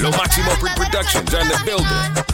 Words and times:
Maximo 0.00 0.50
Productions 0.76 1.34
and 1.34 1.50
the 1.50 1.62
building. 1.64 2.27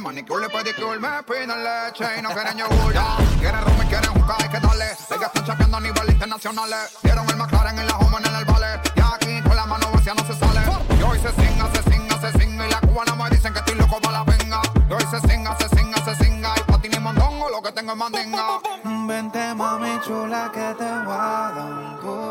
Manicure, 0.00 0.48
pedicure, 0.48 0.98
me 0.98 1.22
piden 1.22 1.48
leche 1.64 2.04
y 2.18 2.22
no 2.22 2.30
quieren 2.30 2.58
yogur. 2.58 2.92
Ya, 2.92 3.16
quieren 3.40 3.64
rum 3.64 3.82
y 3.82 3.86
quieren 3.86 4.12
jugar, 4.12 4.36
hay 4.42 4.48
que 4.48 4.60
darle. 4.60 4.84
Ellas 4.84 5.22
están 5.22 5.44
chapeando 5.44 5.76
a 5.76 5.80
nivel 5.80 6.10
internacional. 6.10 6.70
Vieron 7.02 7.28
el 7.28 7.36
McLaren 7.36 7.78
en 7.78 7.86
la 7.86 7.96
home 7.96 8.18
en 8.18 8.34
el 8.34 8.44
vale. 8.44 8.80
Y 8.94 9.00
aquí 9.00 9.42
con 9.42 9.56
la 9.56 9.66
mano 9.66 9.86
vacía 9.92 10.14
no 10.14 10.24
se 10.26 10.34
sale. 10.34 10.60
Y 10.98 11.02
hoy 11.02 11.18
se 11.18 11.30
singa, 11.30 11.70
se 11.74 11.82
singa, 11.90 12.20
se 12.20 12.38
singa. 12.38 12.66
Y 12.66 12.70
la 12.70 12.80
cubana 12.80 13.14
me 13.14 13.30
dicen 13.30 13.52
que 13.52 13.58
estoy 13.60 13.74
loco 13.76 14.00
para 14.00 14.18
la 14.18 14.24
venga. 14.24 14.60
Y 14.88 14.92
hoy 14.92 15.04
se 15.10 15.20
singa, 15.28 15.56
se 15.58 15.68
singa, 15.76 16.04
se 16.04 16.24
singa. 16.24 16.54
Y 16.56 16.70
patín 16.70 16.92
y 16.94 16.98
mondongo 16.98 17.50
lo 17.50 17.62
que 17.62 17.72
tengo 17.72 17.92
es 17.92 17.98
mandinga. 17.98 18.60
Vente 19.06 19.54
mami 19.54 20.00
chula 20.04 20.50
que 20.52 20.71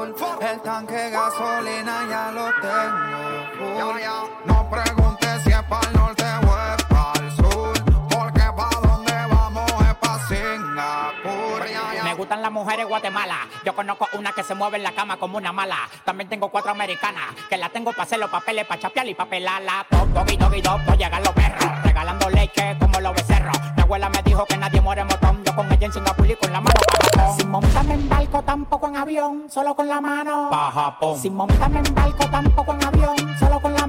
El 0.04 0.62
tanque 0.62 1.12
gasolina 1.12 2.08
ya 2.10 2.32
lo 2.32 2.46
tengo 2.60 4.00
ya, 4.00 4.24
no 4.46 4.68
preguntes 4.68 5.44
si 5.44 5.52
es 5.52 5.64
para 5.64 5.88
el 5.88 5.94
norte 5.94 6.22
las 12.42 12.52
mujeres 12.52 12.88
Guatemala. 12.88 13.48
Yo 13.66 13.76
conozco 13.76 14.08
una 14.14 14.32
que 14.32 14.44
se 14.44 14.56
mueve 14.56 14.78
en 14.78 14.84
la 14.84 14.94
cama 14.94 15.18
como 15.18 15.38
una 15.38 15.52
mala. 15.52 15.90
También 16.06 16.30
tengo 16.30 16.50
cuatro 16.50 16.72
americanas 16.72 17.24
que 17.50 17.58
la 17.58 17.70
tengo 17.70 17.92
para 17.92 18.04
hacer 18.04 18.20
los 18.20 18.30
papeles, 18.30 18.66
para 18.66 18.82
chapear 18.82 19.08
y 19.08 19.14
papelarla. 19.14 19.86
Top, 19.90 20.08
doggy, 20.10 20.38
doggy, 20.38 20.62
dog, 20.62 20.82
pues 20.86 20.98
llegan 20.98 21.24
los 21.24 21.34
perros. 21.34 21.84
Regalando 21.84 22.30
leche 22.30 22.76
como 22.80 23.00
los 23.00 23.14
becerros. 23.14 23.58
Mi 23.76 23.82
abuela 23.82 24.10
me 24.10 24.22
dijo 24.24 24.46
que 24.46 24.58
nadie 24.58 24.82
muere 24.82 25.02
en 25.02 25.08
motón. 25.08 25.41
Yo 25.52 25.58
con 25.58 25.70
ella 25.70 25.86
en 25.86 25.92
Singapur 25.92 26.30
y 26.30 26.36
con 26.36 26.50
la 26.54 26.62
mano 26.62 26.80
para 26.88 27.26
Japón. 27.26 27.38
Sin 27.38 27.50
montarme 27.50 27.94
en 27.96 28.08
barco, 28.08 28.42
tampoco 28.42 28.88
en 28.88 28.96
avión, 28.96 29.44
solo 29.50 29.76
con 29.76 29.86
la 29.86 30.00
mano. 30.00 30.48
Pa' 30.50 30.72
Japón. 30.72 31.20
Sin 31.20 31.36
montarme 31.36 31.80
en 31.80 31.94
barco, 31.94 32.26
tampoco 32.32 32.74
en 32.74 32.84
avión, 32.86 33.16
solo 33.38 33.60
con 33.60 33.74
la 33.74 33.81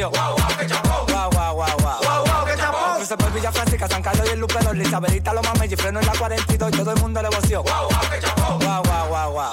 voció. 0.00 0.10
Wow, 0.10 0.36
wow, 0.36 0.56
que 0.58 0.66
chapó. 0.66 1.06
Wow, 1.06 1.30
wow, 1.30 1.54
wow, 1.54 1.66
wow. 1.78 1.98
Wow, 2.02 2.24
wow, 2.24 2.46
que 2.46 2.56
chapó. 2.56 2.94
Cruce 2.96 3.16
por 3.16 3.32
Villa 3.32 3.52
Francisca, 3.52 3.88
San 3.88 4.02
Carlos 4.02 4.26
y 4.28 4.32
el 4.32 4.40
Lupero, 4.40 4.74
Isabelita, 4.74 5.34
lo 5.34 5.42
mames 5.42 5.72
y 5.72 5.76
freno 5.76 6.00
en 6.00 6.06
la 6.06 6.12
42 6.12 6.70
y 6.72 6.76
todo 6.76 6.92
el 6.92 7.00
mundo 7.00 7.22
le 7.22 7.28
voció. 7.28 7.62
Wow, 7.62 7.88
wow, 7.90 8.10
que 8.10 8.20
chapó. 8.20 8.58
Wow, 8.58 8.82
wow, 8.82 9.08
wow, 9.08 9.32
wow. 9.32 9.49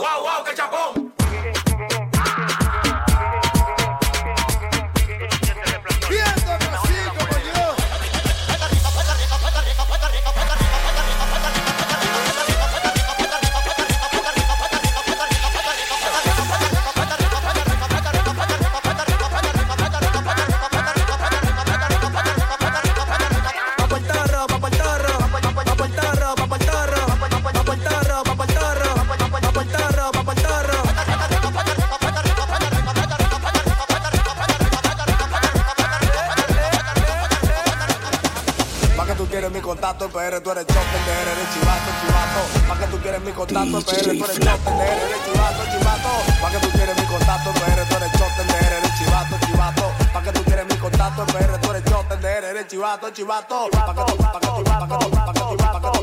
PR, 39.88 40.42
tú 40.42 40.52
eres 40.52 40.68
chofer 40.68 41.02
de 41.08 41.32
eres 41.32 41.48
chivato, 41.54 41.90
chivato. 42.02 42.68
Pa' 42.68 42.78
que 42.78 42.88
tú 42.88 42.98
quieres 43.00 43.22
mi 43.22 43.32
contacto, 43.32 43.80
PR, 43.80 44.04
tú 44.04 44.26
eres 44.26 44.38
eres 44.38 45.20
chivato, 45.24 45.64
chivato. 45.72 46.10
Pa' 46.42 46.52
que 46.52 46.60
tú 46.60 46.70
quieres 46.72 46.96
mi 46.98 47.06
contacto, 47.08 47.52
PR, 47.54 47.88
tú 47.88 47.96
eres 47.96 48.12
chofer 48.12 48.48
de 48.48 48.58
eres 48.68 48.92
chivato, 49.00 49.38
chivato. 49.46 49.92
Pa' 50.12 50.22
que 50.24 50.32
tú 50.34 50.44
quieres 50.44 50.66
mi 50.66 50.76
contacto, 50.76 51.26
PR, 51.28 51.62
tú 51.62 51.72
eres 51.72 51.84
chofer 51.86 52.20
de 52.20 52.50
eres 52.50 52.68
chivato, 52.68 53.10
chivato. 53.12 53.70
Pa' 53.72 53.94
que 53.96 54.12
tú, 54.12 54.18
pa' 54.18 54.40
que 54.40 54.48
tú, 54.48 54.64
pa' 54.64 54.80
que 54.80 55.06
tú, 55.06 55.12
pa' 55.12 55.32
que 55.32 55.40
tú, 55.40 55.56
que 55.58 55.92
tú 55.92 55.97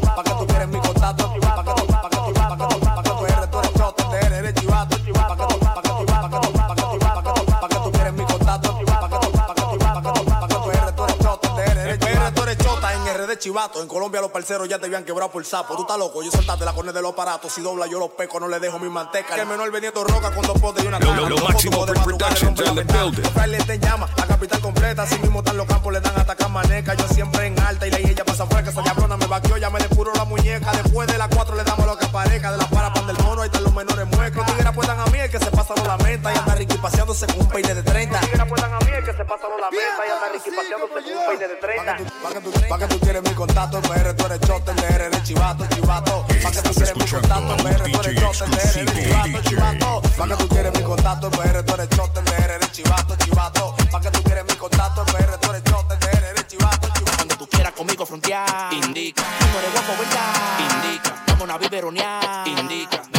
chivato. 13.45 13.83
En 13.83 13.89
Colombia 13.89 14.23
los 14.23 14.31
parceros 14.31 14.67
ya 14.67 14.79
te 14.79 14.87
habían 14.87 15.05
quebrado 15.05 15.31
por 15.31 15.45
sapo. 15.45 15.77
Tú 15.77 15.83
estás 15.83 15.99
loco, 15.99 16.23
yo 16.23 16.31
soltaste 16.31 16.65
la 16.65 16.73
corne 16.73 16.93
de 16.93 17.03
los 17.03 17.13
aparatos. 17.13 17.53
Si 17.53 17.61
dobla, 17.61 17.87
yo 17.87 17.99
los 17.99 18.11
peco, 18.11 18.41
no 18.41 18.49
le 18.49 18.59
dejo 18.59 18.79
mi 18.79 18.89
manteca. 18.89 19.35
Que 19.35 19.43
el 19.43 19.47
menor 19.47 19.71
vendiendo 19.71 20.03
roca 20.03 20.35
con 20.35 20.47
dos 20.47 20.59
potes 20.59 20.83
y 20.83 20.87
una 20.87 20.99
cama. 20.99 21.17
Lo, 21.17 21.29
lo, 21.29 21.37
lo 21.37 21.45
máximo 21.45 21.85
the 21.85 21.93
building. 21.93 23.67
te 23.67 23.79
llama, 23.79 24.09
la 24.17 24.27
capital 24.27 24.61
completa. 24.61 25.03
Así 25.03 25.19
mismo 25.19 25.41
están 25.41 25.59
los 25.59 25.67
campos, 25.67 25.93
le 25.93 26.01
dan 26.01 26.19
atacar 26.19 26.49
maneca. 26.51 26.95
Yo 26.95 27.07
siempre 27.09 27.47
en 27.47 27.61
alta 27.61 27.87
y 27.87 27.91
la 27.91 27.99
ella 27.99 28.25
pasa. 28.25 28.49
Que 28.49 28.71
esa 28.71 28.83
cabrona 28.83 29.19
me 29.19 29.27
vaqueó, 29.27 29.59
ya 29.59 29.69
me 29.69 29.79
depuro 29.79 30.13
la 30.15 30.25
muñeca. 30.25 30.73
Después 30.73 31.07
de 31.07 31.19
las 31.19 31.29
cuatro 31.29 31.55
le 31.55 31.65
damos 31.65 31.85
lo 31.85 31.99
que 31.99 32.07
aparezca. 32.07 32.51
De 32.51 32.57
la 32.57 32.67
para 32.69 32.95
pan 32.95 33.07
del 33.07 33.19
mono, 33.19 33.43
ahí 33.43 33.49
están 33.49 33.63
los 33.63 33.75
menores 33.75 34.07
muecos. 34.07 34.24
Tigres 35.25 35.25
puedan 35.25 35.25
a 35.25 35.25
mí, 35.25 35.25
el 35.25 35.31
que 35.31 35.39
se 35.39 35.51
pasa 35.51 35.75
no 35.77 35.87
lamenta. 35.87 36.33
Y 36.33 36.39
anda 36.39 36.55
Ricky 36.55 36.79
paseándose 36.79 37.27
con 37.27 37.41
un 37.41 37.49
peine 37.49 37.75
de 37.75 37.83
30. 37.83 38.21
Tigres 38.21 38.47
puedan 38.49 38.73
a 38.73 38.79
mí, 38.81 38.91
el 38.93 39.05
que 39.05 39.13
se 39.13 39.25
se 39.25 39.25
pasaron 39.25 39.61
la 39.61 39.71
meta 39.71 40.07
y 40.07 40.11
anda 40.11 40.29
Ricky 40.33 40.51
paseándose 40.51 40.93
con 40.93 41.19
un 41.19 41.27
peine 41.27 41.49
de 41.49 41.57
30. 41.57 41.97
Pa' 42.23 42.33
que 42.33 42.41
tú, 42.41 42.53
pa' 42.69 42.79
que 42.79 42.87
tú 42.87 43.01
quieres 43.01 43.23
mi 43.23 43.35
contacto, 43.35 43.81
PR, 43.83 44.15
tú 44.15 44.27
eres 44.27 44.41
chote, 44.41 44.73
eres 44.95 45.23
chivato, 45.23 45.67
chivato. 45.69 46.27
Pa' 46.43 46.51
que 46.51 46.63
tú 46.63 46.75
quieres 46.75 46.97
mi 46.97 47.05
contacto, 47.05 47.57
PR, 47.57 47.91
tú 47.91 48.01
eres 48.01 48.21
chote, 48.21 48.45
eres 48.45 48.93
chivato, 48.93 49.43
chivato. 49.49 50.03
Pa' 50.21 50.29
que 50.29 50.37
tú 50.37 50.49
quieres 50.49 50.73
mi 50.75 50.83
contacto, 50.83 51.31
PR, 51.31 51.63
tú 51.65 51.75
eres 51.75 51.89
chote, 51.95 52.21
eres 52.21 52.73
chivato, 52.73 53.17
chivato. 53.17 53.77
Pa' 53.91 54.01
que 54.01 54.11
tú 54.11 54.23
quieres 54.23 54.45
mi 54.45 54.55
contacto, 54.55 55.05
PR, 55.07 55.39
tú 55.39 55.51
eres 55.51 55.65
chote, 55.65 55.95
eres 56.13 56.47
chivato, 56.49 56.89
chivato. 56.89 57.17
Cuando 57.17 57.37
tú 57.37 57.47
quieras 57.49 57.73
conmigo 57.73 58.05
frontear, 58.05 58.73
indica. 58.73 59.23
Tú 59.39 59.47
no 59.53 59.59
eres 59.59 59.73
guapo, 59.73 59.93
¿verdad? 59.99 60.85
Indica. 60.85 61.25
Vámonos 61.29 61.57
a 61.57 61.59
biberonear, 61.59 62.49
indica. 62.49 63.14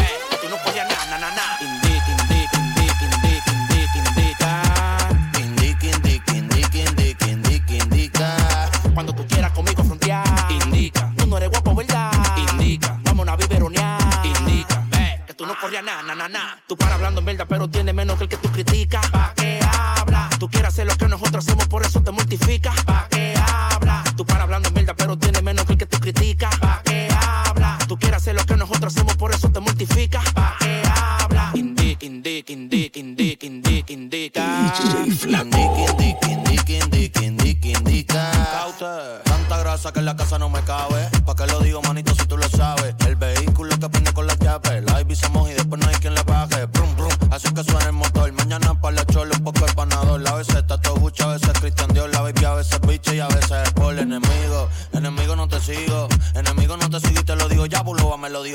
Corrías 15.75 16.05
na, 16.05 16.15
na, 16.15 16.29
na. 16.29 16.57
Tú 16.67 16.77
para 16.77 16.95
hablando 16.95 17.19
en 17.19 17.25
verdad, 17.25 17.45
pero 17.47 17.69
tienes 17.69 17.93
menos 17.93 18.17
que 18.17 18.23
el 18.23 18.29
que 18.29 18.37
tú 18.37 18.49
criticas. 18.51 19.09
¿Pa' 19.09 19.33
qué 19.35 19.59
habla? 19.77 20.29
Tú 20.39 20.49
quieres 20.49 20.69
hacer 20.69 20.87
lo 20.87 20.95
que 20.95 21.07
nosotros 21.07 21.45
hacemos, 21.45 21.67
por 21.67 21.85
eso 21.85 22.01
te 22.01 22.11
mortifica. 22.11 22.71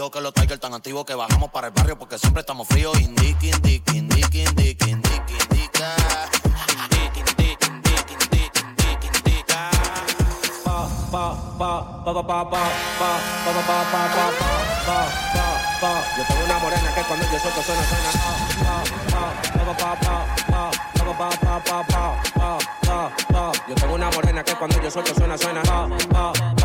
Que 0.08 0.22
los 0.22 0.32
Tigers 0.32 0.58
tan 0.58 0.72
activos 0.72 1.04
que 1.04 1.14
bajamos 1.14 1.50
para 1.50 1.66
el 1.66 1.74
barrio 1.74 1.98
porque 1.98 2.18
siempre 2.18 2.40
estamos 2.40 2.66
fríos. 2.66 2.98
Indica, 2.98 3.44
indica, 3.44 3.92
indica, 3.92 4.38
indica, 4.38 4.86
indica, 4.88 4.88
indica. 4.88 5.94
Indica, 6.72 7.20
indica, 7.20 7.66
indica, 7.66 8.12
indica, 8.14 8.60
indica, 8.64 9.06
indica. 9.18 9.70
pa 11.12 11.36
pa 11.58 11.74
pa 12.02 12.12
pa 12.12 12.22
pa 12.24 12.44
pa 12.48 12.64
pa 12.98 13.10
pa 13.44 13.52
pa 13.52 13.60
pa 13.60 13.84
pa 13.92 14.02
pa 14.16 14.26
pa 14.86 14.98
pa 15.34 15.46
pa 15.82 15.92
Yo 16.16 16.24
tengo 16.24 16.44
una 16.44 16.58
morena 16.58 16.94
que 16.94 17.02
cuando 17.02 17.24
yo 17.30 17.38
suelto 17.38 17.62
suena 17.62 17.84
suena 17.84 18.10
pa 18.16 18.32
pa 19.12 19.74
pa 19.76 19.90
pa 20.00 20.16
pa 20.48 20.64
pa 20.64 21.12
pa 21.12 21.28
pa 21.28 21.58
pa 21.60 21.84
pa 21.84 22.08
pa 22.34 22.58
pa 22.86 22.98
pa 23.28 23.52
Yo 23.68 23.74
tengo 23.74 23.94
una 23.94 24.10
morena 24.10 24.42
que 24.42 24.54
cuando 24.54 24.80
yo 24.80 24.90
suelto 24.90 25.14
suena 25.14 25.36
suena 25.36 25.62
pa 25.62 25.88
pa 26.08 26.32
pa 26.32 26.59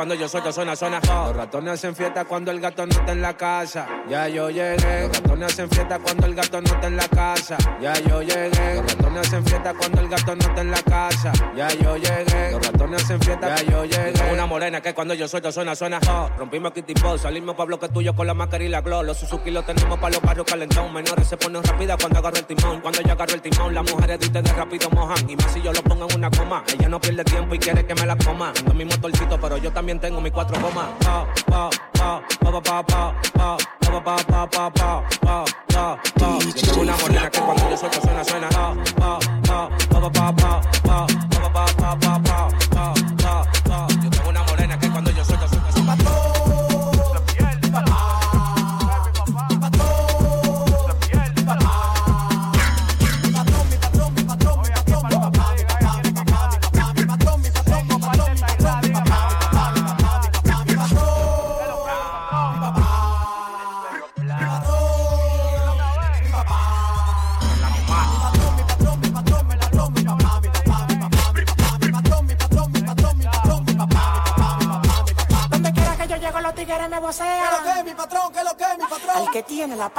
cuando 0.00 0.14
yo 0.14 0.26
suelto 0.30 0.50
suena 0.50 0.74
suena 0.74 0.98
Los 1.04 1.36
ratones 1.36 1.74
hacen 1.74 1.94
fiesta 1.94 2.24
cuando 2.24 2.50
el 2.50 2.58
gato 2.58 2.86
no 2.86 2.92
está 2.92 3.12
en 3.12 3.20
la 3.20 3.36
casa. 3.36 3.86
Ya 4.08 4.28
yo 4.28 4.48
llegué. 4.48 5.02
Los 5.02 5.14
ratones 5.14 5.52
hacen 5.52 5.68
fiesta 5.68 5.98
cuando 5.98 6.26
el 6.26 6.34
gato 6.34 6.58
no 6.62 6.72
está 6.72 6.86
en 6.86 6.96
la 6.96 7.08
casa. 7.08 7.58
Ya 7.82 7.92
yo 8.08 8.22
llegué. 8.22 8.76
Los 8.76 8.94
ratones 8.94 9.26
hacen 9.26 9.44
fiesta 9.44 9.74
cuando 9.74 10.00
el 10.00 10.08
gato 10.08 10.36
no 10.36 10.40
está 10.40 10.60
en 10.62 10.70
la 10.70 10.82
casa. 10.82 11.32
Ya 11.54 11.68
yo 11.68 11.96
llegué. 11.98 12.52
Los 12.52 12.66
ratones 12.66 13.04
hacen 13.04 13.20
fiesta 13.20 13.56
Ya 13.56 13.62
yo 13.70 13.84
llegué. 13.84 14.32
Una 14.32 14.46
morena 14.46 14.80
que 14.80 14.94
cuando 14.94 15.12
yo 15.12 15.28
suelto 15.28 15.52
suena 15.52 15.76
suena 15.76 16.00
oh. 16.08 16.30
Rompimos 16.38 16.72
Kitty 16.72 16.94
Ball 17.02 17.18
Salimos 17.18 17.54
pa' 17.54 17.66
bloque 17.66 17.90
tuyo 17.90 18.14
con 18.14 18.26
la 18.26 18.32
máscara 18.32 18.64
y 18.64 18.68
la 18.68 18.80
glow. 18.80 19.02
Los 19.02 19.18
Suzuki 19.18 19.50
los 19.50 19.66
tenemos 19.66 19.98
pa' 19.98 20.08
los 20.08 20.22
barrios 20.22 20.46
calentón. 20.46 20.94
Menores 20.94 21.28
se 21.28 21.36
ponen 21.36 21.62
rápida 21.62 21.98
cuando 21.98 22.20
agarro 22.20 22.38
el 22.38 22.46
timón. 22.46 22.80
Cuando 22.80 23.02
yo 23.02 23.12
agarro 23.12 23.34
el 23.34 23.42
timón 23.42 23.74
Las 23.74 23.92
mujeres 23.92 24.32
de 24.32 24.40
rápido 24.40 24.88
mojan. 24.92 25.28
Y 25.28 25.36
más 25.36 25.52
si 25.52 25.60
yo 25.60 25.74
lo 25.74 25.82
pongo 25.82 26.08
en 26.08 26.16
una 26.16 26.30
coma. 26.30 26.64
Ella 26.72 26.88
no 26.88 26.98
pierde 26.98 27.22
tiempo 27.22 27.54
y 27.54 27.58
quiere 27.58 27.84
que 27.84 27.94
me 27.94 28.06
la 28.06 28.16
coma. 28.16 28.54
Ando 28.58 28.72
mi 28.72 28.86
motorcito 28.86 29.38
pero 29.38 29.58
yo 29.58 29.70
también 29.70 29.89
tengo 29.98 30.20
mis 30.20 30.32
cuatro 30.32 30.60
gomas 30.60 30.88
Pa, 31.00 31.26
pa, 31.46 31.70
pa, 31.92 32.20
pa, 32.42 32.60
pa, 32.60 32.82
pa, 32.82 32.82
pa, 32.82 33.12
pa, 33.34 33.58
pa, 33.80 34.00
pa, 34.00 34.16
pa, 34.24 34.46
pa, 34.46 34.70
pa, 34.70 35.02
pa, 35.20 35.44
pa, 35.72 35.98
pa. 36.18 36.38
Yo 36.44 36.52
tengo 36.52 36.80
una 36.82 36.96
morena 36.98 37.30
que 37.30 37.40
cuando 37.40 37.70
yo 37.70 37.76
suelto 37.76 38.00
suena, 38.00 38.24
suena 38.24 38.48
Pa, 38.48 38.74
pa, 38.96 39.18
pa, 39.42 39.68
pa, 39.88 40.10
pa, 40.10 40.32
pa, 40.32 40.60
pa, 40.82 41.06
pa, 41.26 41.48
pa, 41.48 41.50
pa, 41.50 41.64
pa, 41.64 41.64
pa, 41.74 41.96
pa, 41.96 41.96
pa, 41.96 42.18
pa, 42.20 42.94
pa. 42.94 42.99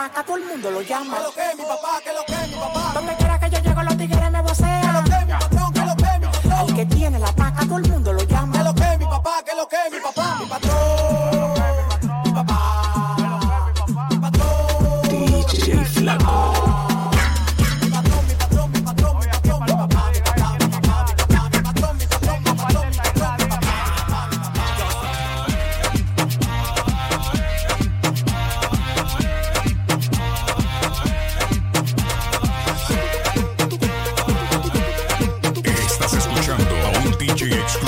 Paca, 0.01 0.23
todo 0.23 0.37
el 0.37 0.45
mundo 0.45 0.71
lo 0.71 0.81
llama. 0.81 1.19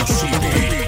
CD. 0.06 0.83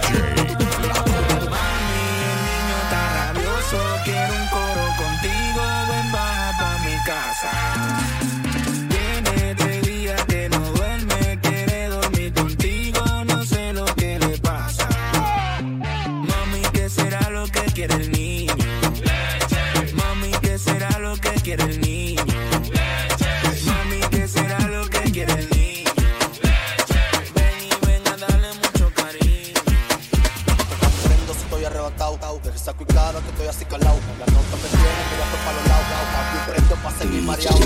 Arrebatado, 31.86 32.39
de 32.39 32.58
saco 32.58 32.84
y 32.84 32.86
cara 32.86 33.20
que 33.20 33.30
estoy 33.30 33.48
así 33.48 33.65
calado. 33.65 33.98
La 34.20 34.25
nota 34.25 34.56
me 34.56 34.70
tiene 34.70 34.86
mirando 35.12 35.38
para 35.46 35.58
los 35.58 35.68
lados, 35.68 35.86
papi 36.13 36.51
prendo 36.51 36.75
pa' 36.75 36.92
seguir 36.92 37.22
mareado. 37.24 37.58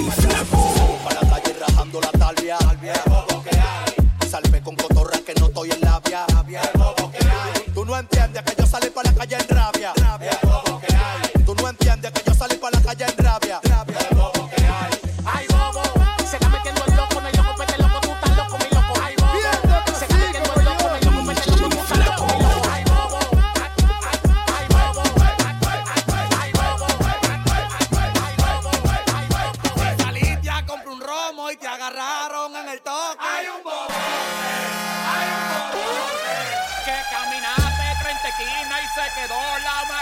Para 1.03 1.21
la 1.21 1.29
calle 1.29 1.55
rajando 1.59 2.01
la 2.01 2.11
talvia. 2.11 2.57
Salve 4.29 4.61
con 4.61 4.75
cotorra 4.75 5.19
que 5.25 5.33
no 5.39 5.47
estoy 5.47 5.71
en 5.71 5.81
labia. 5.81 6.25
Tú 7.73 7.85
no 7.85 7.97
entiendes 7.97 8.43
que 8.43 8.61
yo 8.61 8.67
salí 8.67 8.89
para 8.89 9.11
la 9.11 9.17
calle 9.17 9.37
en 9.37 9.47
rabia. 9.55 9.93
quedó 39.13 39.57
la 39.59 39.85
mano. 39.85 39.98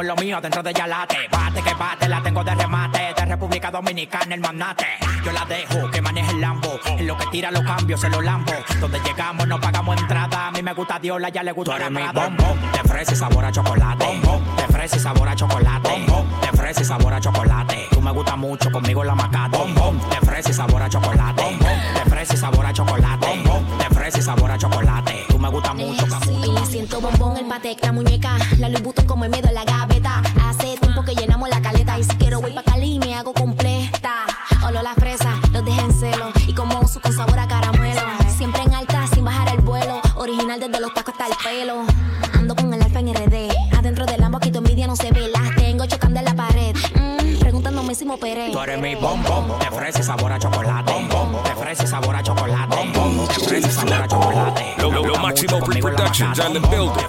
por 0.00 0.06
lo 0.06 0.16
mío, 0.16 0.40
dentro 0.40 0.62
de 0.62 0.70
ella 0.70 0.86
late. 0.86 1.28
Bate 1.30 1.60
que 1.60 1.74
bate, 1.74 2.08
la 2.08 2.22
tengo 2.22 2.42
de 2.42 2.54
remate. 2.54 3.12
De 3.14 3.24
República 3.26 3.70
Dominicana, 3.70 4.34
el 4.34 4.40
mandate 4.40 4.86
Yo 5.22 5.30
la 5.30 5.44
dejo 5.44 5.90
que 5.90 6.00
maneje 6.00 6.30
el 6.30 6.40
lambo. 6.40 6.80
En 6.86 7.06
lo 7.06 7.18
que 7.18 7.26
tira 7.26 7.50
los 7.50 7.62
cambios, 7.64 8.00
se 8.00 8.08
los 8.08 8.24
lambo. 8.24 8.50
Donde 8.80 8.98
llegamos, 9.00 9.46
no 9.46 9.60
pagamos 9.60 10.00
entrada. 10.00 10.46
A 10.46 10.52
mí 10.52 10.62
me 10.62 10.72
gusta 10.72 10.98
Dios, 10.98 11.20
ya 11.34 11.42
le 11.42 11.52
gusta 11.52 11.78
la 11.78 11.90
mi 11.90 12.00
bombón. 12.00 12.58
Te 12.72 12.80
ofrece 12.80 13.14
sabor 13.14 13.44
a 13.44 13.52
chocolate. 13.52 14.06
Bombón. 14.06 14.56
Te 14.56 14.64
ofrece 14.64 14.98
sabor 14.98 15.28
a 15.28 15.36
chocolate. 15.36 15.90
Bombón. 15.90 16.40
Te 16.40 16.48
ofrece 16.48 16.84
sabor 16.86 17.12
a 17.12 17.20
chocolate. 17.20 17.88
Tú 17.90 18.00
me 18.00 18.10
gusta 18.10 18.36
mucho, 18.36 18.72
conmigo 18.72 19.04
la 19.04 19.14
macata. 19.14 19.58
Bombón. 19.58 20.00
Te 20.08 20.16
ofrece 20.16 20.54
sabor 20.54 20.82
a 20.82 20.88
chocolate. 20.88 21.42
Bombón. 21.42 21.78
Te 21.92 22.00
ofrece 22.08 22.36
sabor 22.38 22.64
a 22.64 22.72
chocolate. 22.72 23.42
Te 23.78 23.86
ofrece 23.86 24.22
sabor 24.22 24.50
a 24.50 24.56
chocolate. 24.56 25.26
Tú 25.28 25.38
me 25.38 25.50
gusta 25.50 25.74
mucho, 25.74 26.06
Siento 26.80 26.98
bombón, 27.02 27.36
el 27.36 27.44
patec, 27.44 27.84
la 27.84 27.92
muñeca. 27.92 28.38
La 28.58 28.70
Louis 28.70 28.82
Vuitton 28.82 29.04
como 29.04 29.26
el 29.26 29.30
miedo 29.30 29.48
en 29.48 29.54
la 29.54 29.66
gaveta. 29.66 30.22
Hace 30.48 30.78
tiempo 30.78 31.04
que 31.04 31.14
llenamos 31.14 31.50
la 31.50 31.60
caleta. 31.60 31.98
Y 31.98 32.04
si 32.04 32.16
quiero 32.16 32.40
voy 32.40 32.54
pa' 32.54 32.62
Cali 32.62 32.98
me 32.98 33.14
hago 33.14 33.34
completa. 33.34 34.24
Olo 34.66 34.80
la 34.80 34.94
fresa, 34.94 35.38
los 35.52 35.62
dejé 35.62 35.78
en 35.78 35.92
celo. 35.92 36.32
Y 36.46 36.54
como 36.54 36.88
su 36.88 36.98
con 36.98 37.12
sabor 37.12 37.38
a 37.38 37.46
caramelo. 37.46 38.00
Siempre 38.34 38.62
en 38.62 38.72
alta, 38.72 39.06
sin 39.08 39.26
bajar 39.26 39.50
el 39.50 39.60
vuelo. 39.60 40.00
Original 40.16 40.58
desde 40.58 40.80
los 40.80 40.94
tacos 40.94 41.12
hasta 41.12 41.26
el 41.26 41.34
pelo. 41.44 41.84
Ando 42.32 42.56
con 42.56 42.72
el 42.72 42.80
alfa 42.80 43.00
en 43.00 43.12
RD. 43.14 43.76
Adentro 43.76 44.06
del 44.06 44.22
ambo 44.22 44.38
aquí 44.38 44.50
tu 44.50 44.60
envidia 44.60 44.86
no 44.86 44.96
se 44.96 45.10
ve. 45.10 45.28
Las 45.28 45.54
tengo 45.56 45.84
chocando 45.84 46.20
en 46.20 46.24
la 46.24 46.34
pared. 46.34 46.74
Mm, 46.94 47.40
preguntándome 47.40 47.94
si 47.94 48.06
me 48.06 48.14
operé. 48.14 48.52
Tú 48.52 48.60
eres 48.62 48.80
mi 48.80 48.94
bombón, 48.94 49.58
te 49.58 49.68
ofrece 49.68 50.02
sabor 50.02 50.32
a 50.32 50.38
chocolate 50.38 50.79
chocolate. 54.08 54.74
Lo, 54.78 54.90
lo 54.90 55.16
máximo 55.18 55.58
pre-productions 55.60 56.38
on 56.40 56.52
the 56.52 56.60
building. 56.60 57.06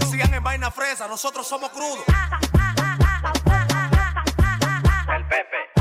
Sigan 0.00 0.32
en 0.34 0.42
vaina 0.42 0.70
fresa, 0.70 1.06
nosotros 1.08 1.46
somos 1.46 1.70
crudos. 1.70 2.04
El 5.16 5.24
Pepe. 5.26 5.71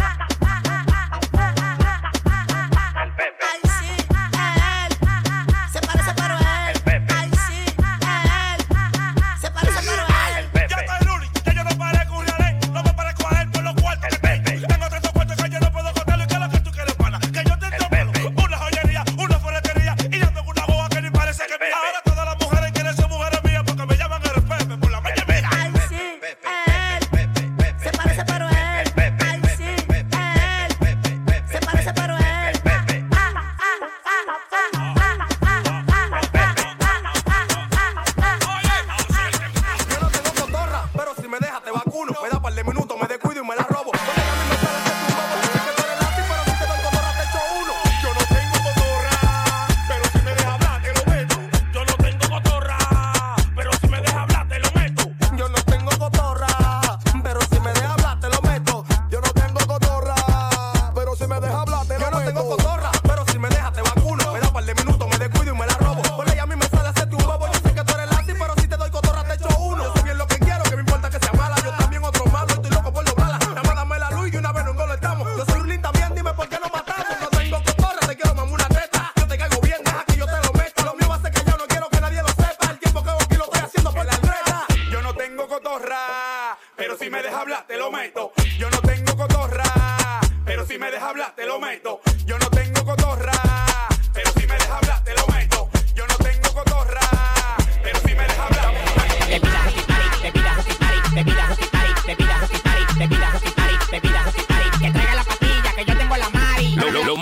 Yo 92.26 92.38
no 92.40 92.50
tengo 92.50 92.84
Godorha, 92.84 93.68
pero 94.14 94.32
si 94.32 94.48
me 94.48 94.54
dejas 94.54 94.70
hablar, 94.70 95.04
te 95.04 95.14
lo 95.16 95.28
meto. 95.28 95.70
Yo 95.96 96.06
no 96.08 96.16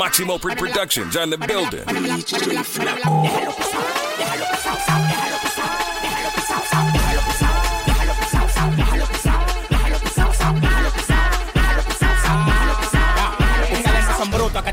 Maximo 0.09 0.39
Pre-Productions 0.39 1.15
on 1.15 1.29
the 1.29 1.37
building. 1.37 1.85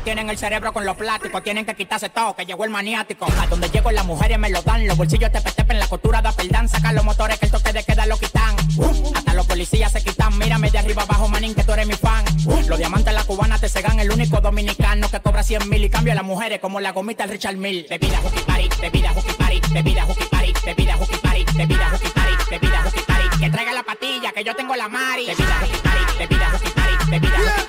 Tienen 0.07 0.29
el 0.29 0.37
cerebro 0.37 0.71
con 0.71 0.85
los 0.85 0.95
plásticos, 0.95 1.43
tienen 1.43 1.65
que 1.65 1.75
quitarse 1.75 2.07
todo, 2.07 2.33
que 2.33 2.45
llegó 2.45 2.63
el 2.63 2.69
maniático. 2.69 3.27
A 3.41 3.47
donde 3.47 3.69
llego 3.69 3.91
las 3.91 4.05
mujeres 4.05 4.39
me 4.39 4.49
lo 4.49 4.61
dan, 4.61 4.87
los 4.87 4.95
bolsillos 4.95 5.29
te 5.33 5.41
en 5.67 5.79
la 5.79 5.87
costura 5.87 6.21
da 6.21 6.31
perdán, 6.31 6.69
sacan 6.69 6.95
los 6.95 7.03
motores 7.03 7.37
que 7.37 7.47
el 7.47 7.51
toque 7.51 7.73
de 7.73 7.83
queda 7.83 8.05
lo 8.05 8.17
quitan. 8.17 8.55
Hasta 9.13 9.33
los 9.33 9.45
policías 9.45 9.91
se 9.91 10.01
quitan, 10.01 10.37
mírame 10.37 10.71
de 10.71 10.77
arriba 10.77 11.01
abajo, 11.01 11.27
manín, 11.27 11.53
que 11.53 11.65
tú 11.65 11.73
eres 11.73 11.87
mi 11.87 11.95
fan. 11.95 12.23
Los 12.69 12.77
diamantes 12.77 13.13
la 13.13 13.25
cubana 13.25 13.59
te 13.59 13.67
cegan, 13.67 13.99
el 13.99 14.09
único 14.09 14.39
dominicano 14.39 15.11
que 15.11 15.19
cobra 15.19 15.43
100 15.43 15.67
mil 15.67 15.83
y 15.83 15.89
cambia 15.89 16.13
a 16.13 16.15
las 16.15 16.23
mujeres 16.23 16.61
como 16.61 16.79
la 16.79 16.93
gomita 16.93 17.25
el 17.25 17.29
Richard 17.31 17.57
Mill. 17.57 17.85
Bebida 17.89 18.19
hooky 18.19 18.39
party, 18.43 18.69
bebida 18.79 19.09
hooky 19.09 19.33
party, 19.33 19.61
bebida 19.73 20.05
hooky 20.05 20.23
party, 20.23 20.53
bebida 20.63 20.95
hooky 20.95 21.17
party, 21.17 21.45
bebida 21.57 21.89
hooky 21.89 22.09
party, 22.11 22.35
bebida 22.49 22.81
hooky 22.81 23.01
party. 23.01 23.39
Que 23.41 23.49
traiga 23.49 23.73
la 23.73 23.83
patilla, 23.83 24.31
que 24.31 24.45
yo 24.45 24.55
tengo 24.55 24.73
la 24.77 24.87
mari. 24.87 25.25
Bebida 25.25 25.59
hooky 25.59 25.77
party, 25.83 26.17
bebida 26.17 26.49
hooky 26.51 26.69
party, 26.69 27.11
bebida 27.11 27.37
hooky 27.37 27.66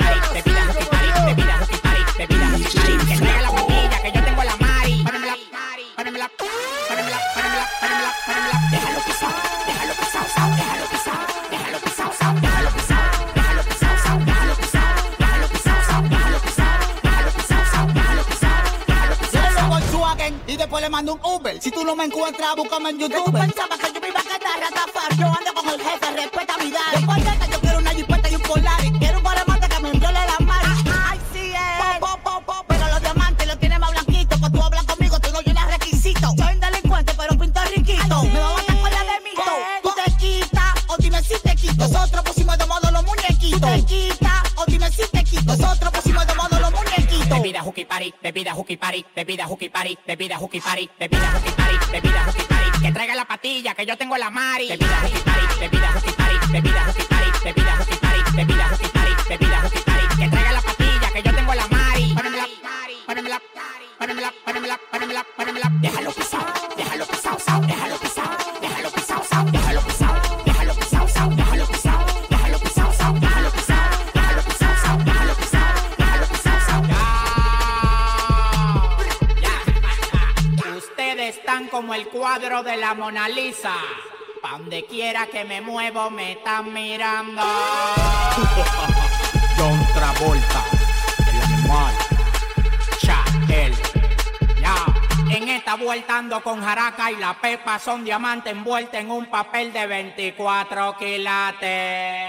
Si 21.60 21.70
tú 21.70 21.84
no 21.84 21.96
me 21.96 22.04
encuentras, 22.04 22.54
búscame 22.54 22.90
en 22.90 22.98
YouTube. 22.98 23.24
Tú 23.24 23.32
pensabas 23.32 23.78
que 23.78 23.92
yo 23.92 24.00
me 24.00 24.08
iba 24.08 24.20
a 24.20 24.22
quedar 24.22 24.60
ratafar. 24.60 25.16
Yo 25.16 25.26
ando 25.26 25.54
con 25.54 25.68
el 25.70 25.80
jefe, 25.80 26.10
respeta 26.12 26.56
mi 26.58 26.70
daddy. 26.70 27.47
Bebida 48.38 48.54
hooky 48.54 48.76
party, 48.76 49.04
bebida 49.16 49.46
hooky 49.46 49.68
party, 49.68 49.98
bebida 50.06 50.36
hooky 50.36 50.60
party, 50.60 50.88
bebida 50.98 51.28
hooky 51.32 51.50
party, 51.56 51.76
bebida 51.90 52.24
hooky 52.24 52.42
party. 52.46 52.80
Que 52.80 52.92
traiga 52.92 53.14
la 53.16 53.24
patilla, 53.24 53.74
que 53.74 53.84
yo 53.84 53.96
tengo 53.96 54.16
la 54.16 54.30
mari. 54.30 54.68
Bebida 54.68 55.00
hooky 55.02 55.20
party, 55.24 55.46
bebida 55.58 55.92
hooky 55.92 56.12
party, 56.12 56.36
bebida 56.52 56.84
hooky 56.86 56.97
el 81.98 82.08
cuadro 82.08 82.62
de 82.62 82.76
la 82.76 82.94
Mona 82.94 83.28
Lisa. 83.28 83.74
Pa' 84.40 84.52
donde 84.52 84.86
quiera 84.86 85.26
que 85.26 85.44
me 85.44 85.60
muevo 85.60 86.08
me 86.10 86.32
están 86.32 86.72
mirando. 86.72 87.42
John 89.58 89.86
Travolta, 89.92 90.64
el 91.28 91.42
animal. 91.42 91.94
Chael. 92.98 93.74
Ya. 94.60 94.76
En 95.34 95.48
esta 95.48 95.74
vuelta 95.74 96.18
ando 96.18 96.40
con 96.40 96.62
jaraca 96.62 97.10
y 97.10 97.16
la 97.16 97.34
pepa 97.34 97.80
son 97.80 98.04
diamante 98.04 98.50
envuelta 98.50 99.00
en 99.00 99.10
un 99.10 99.26
papel 99.26 99.72
de 99.72 99.88
24 99.88 100.96
quilates. 100.96 102.27